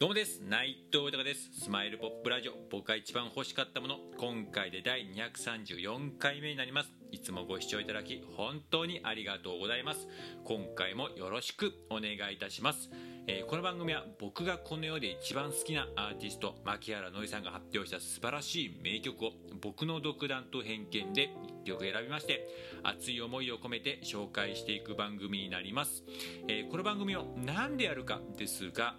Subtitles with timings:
[0.00, 0.40] どうもです。
[0.40, 1.50] 内藤豊です。
[1.64, 2.54] スマイルポップラジオ。
[2.70, 3.98] 僕が一番欲しかったもの。
[4.16, 6.90] 今回で第234回目になります。
[7.12, 10.08] いつもご視聴いただき本当にありがとうございます。
[10.44, 12.88] 今回もよろしくお願いいたします。
[13.26, 21.28] えー、この番組は僕がこの世で一番好きなアーティスト牧原のりさんが発表した素晴らしい名曲を僕の独断と偏見で
[21.62, 22.48] 1曲選びまして
[22.82, 26.02] 熱い思いを込めて紹介していく番組になります、
[26.48, 28.94] えー、この番組を何でやるかですが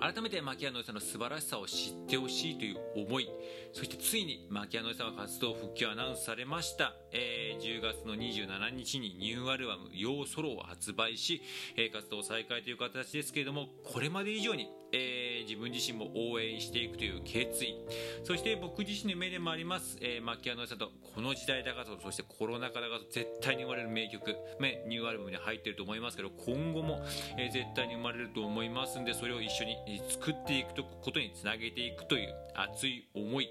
[0.00, 3.28] 改めて牧野さんの素晴らしさを知ってほしいという思い。
[3.72, 11.40] そしてついに牧野さんは活動復帰をアナウンスされました、えー、10月の27日にニューアルバム「ヨーソロ」を発売し、
[11.76, 17.76] えー、活動再開という形ですけれどもこれまで以上にえー、自分自身も応援していくという決意。
[18.22, 27.02] そして僕自身の目でもあります、えー、牧野さんとこの時代だからとそしてコロナ禍だからと絶対に生まれる名曲、ね、ニューアルバムに入ってると思いますけど今後も、
[27.36, 29.76] えー、絶対に生まれると思いますんでそれを一緒に
[30.08, 33.48] 作っていくことにつなげていくという熱い思い。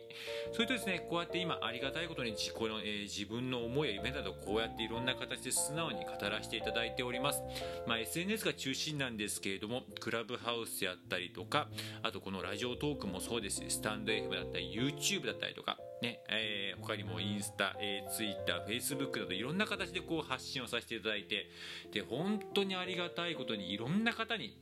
[0.54, 7.42] それとですねこうやって今ありがたいことに自己の、えー、自分のの思いや夢などこうやっていろんな形で素直に語らせていただいております、
[7.88, 11.68] まあ、SNS が中心なんですけれどもクラブハウスやったりとか
[12.02, 21.50] あとこのラジオトークもそうですスタンド FM だったり YouTube だったりとかねえー、他にもインスタ、えー、Twitter、Facebook などいろんな形でこう発信をさせていただいて
[21.94, 24.58] で本当にありがたいことにいろんな方に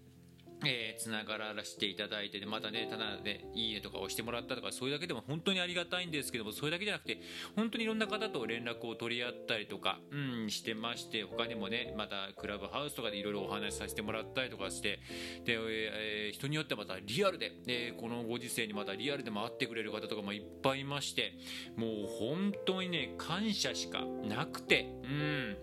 [0.65, 7.19] えー、つながらせていただいて、ね、またね、ただね、いいねとか押してもらったとか、それだけでも本当にありがたいんですけども、それだけじゃなくて、
[7.55, 14.99] 本当にいろんな方と連絡を取り合ったりとか、うん、してまして、他にもね、またクラブハウスとかでいろいろお話しさせてもらったりとかして、
[15.45, 21.33] で、えー、人によってはまたリアルで、えー、このご時世にまたリアルでも会ってくれる方とかもいっぱいいまして、
[21.75, 21.89] もう
[22.19, 25.57] 本当にね、感謝しかなくて、うん、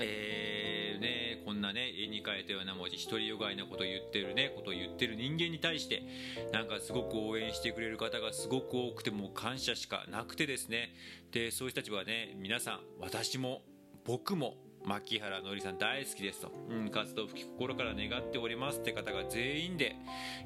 [0.00, 6.02] えー、ね、こんなね、絵に描いたような文字、独りよがいなことを言ってるね、ことを言ってる人間に対して、
[6.52, 10.94] なんかすごく応援してくれる方がすごく多くて、もう感謝しかなくてですね、
[11.32, 13.62] で、そういう人たちはね、皆さん、私も、
[14.04, 19.96] 僕も、牧原のりさん大好きですと、うん、活動復帰心から願っておりますって方が全員で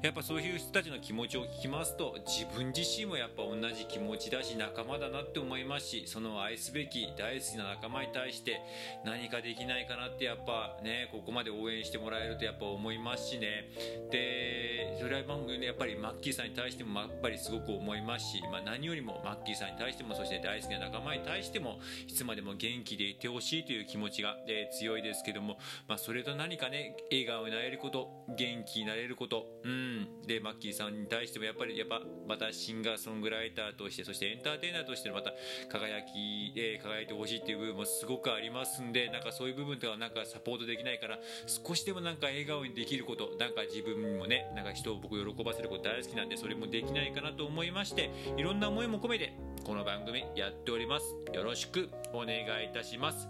[0.01, 8.61] やっぱそういう人たちの気持ちを聞きますと自分自身もやっぱ同じ気持ちだし仲間だなって思いますしその愛すべき大好きな仲間に対して
[9.05, 13.69] 何かできないかなってやっぱねここまで応援してもらえるとやっぱ思いますしね。
[14.11, 15.23] でそれは
[15.65, 30.21] やっぱりマッキーさんに対してもやっぱりすごく思いますし、まあ、何よりもマッキーさんに対してもそして大好きな仲間に対してもいつまでも元気でいてほしいという気持ちがが、え、強いですけども、まあ、それと何かね笑顔になれること元気になれることうん。
[30.25, 35.31] でマッキーさんに対してもやっぱりやっぱまたシンガーソングライターとしてそしてエンターテイナーとしてのまた
[35.69, 49.33] 輝き、えー、輝いてほしいっていう部分もすごくありますんでなんかそういう部分ではなんかサポートできないから少しでもなんか笑顔にできることなんか自分もねなんか人を僕喜ばせること大好きなんでそれもできないかなと思いましていろんな思いも込めて
[49.65, 51.15] この番組やっております。
[51.33, 53.27] よろしくお願いいたします。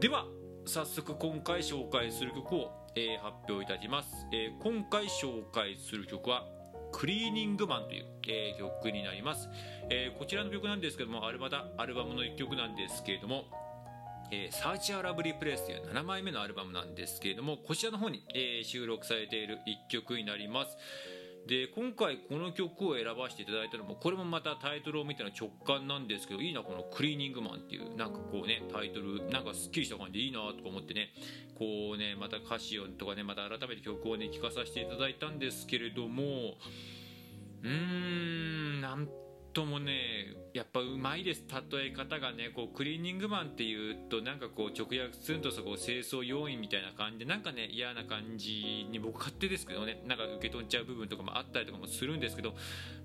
[0.00, 0.26] では
[0.66, 6.46] 早速今回紹介する曲を、えー、発表いたします、えー、今回紹介する曲は
[6.92, 9.48] クリーニングマンという、えー、曲になります、
[9.88, 13.44] えこちらの曲なんですけどもアルバアルバムの1曲なんですけれども
[14.34, 20.78] えー、サーチアラブリープレイスという7枚目のアルバムなんですけれどもこちらの方に、えー、収録されている1曲になります、
[21.46, 31.12] で今回この曲を選ばせていただいたのもこれもまたタイトルを見ての直感なんですけどいいなこの「クリーニングマン」っていうなんかこうねタイトルなんかすっきりした感じでいいなとか思ってね
[31.56, 36.56] こうねまた歌詞をとかねまた改めて曲をね聴かさせていただいたんですけれども
[37.62, 39.08] うーんなん
[39.52, 41.44] ともねやっぱうまいです。
[41.70, 50.02] 例え方がねこうクリーニングマンっていうとなんかこう直訳するとそこ清掃要員みたいな感じでなんかね嫌な感じに僕勝手ですけどね。
[50.06, 52.54] なんか受け取っちゃう部分とかもあったりとかもするんですけど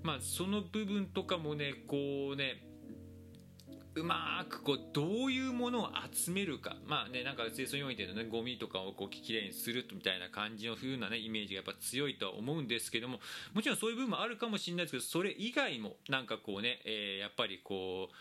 [0.02, 1.96] まあその部分とかもねこ
[2.34, 2.67] うね
[3.98, 6.76] うまくこうどういうものを集めるか。
[6.86, 13.20] まあねなんか清掃用品でのねゴミとかをこうきれいにするみたいな感じの風なねイメージがやっぱ強いとは思うんですけども
[13.54, 18.14] もちろんそういう部分もあるかもしれないですけどそれ以外もなんかこうね、えー、やっぱりこう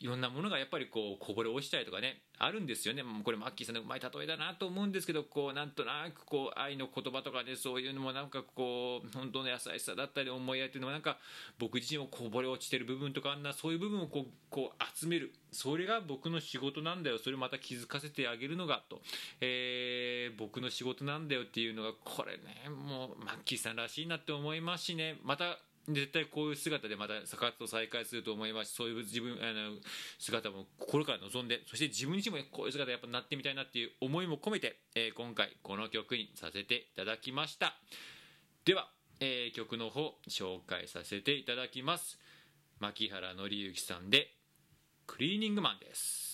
[0.00, 3.02] いろんなものがやっぱりこうこぼれ落ちたりとかねあるんですよね。
[3.24, 11.18] これマッキーさんのうまい例えだなと思うんですけどこうなんとなくこう愛の言葉とかねそういうのもなんかこう本当の優しさだったり思いやりっていうのもなんか
[11.58, 15.32] 僕自身もこぼれ落ちてる部分とかあんなそういう部分をこうこう集める。
[15.50, 17.18] それが僕の仕事なんだよ。
[17.18, 19.00] それをまた気づかせてあげるのがと、
[19.40, 25.16] えー、僕の仕事なんだよっていうのがこれねもうマッキーさんらしいなって思いますしね。
[25.24, 28.72] また絶対こういう姿でまた活動再開すると思います。
[28.72, 29.76] しそういう自分あの
[30.18, 37.74] 姿も心から望んでそして自分自身もこういう姿やっぱなってみたいなっていう思いも込めて、えー、今回この曲にさせていただきました。
[38.64, 38.88] では
[39.20, 42.18] えー曲の方紹介させていただきます。
[42.78, 44.34] 牧原紀之さんで
[45.06, 46.27] 「クリーニングマン」です。